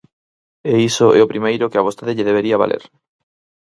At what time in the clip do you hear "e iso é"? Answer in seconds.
0.71-1.19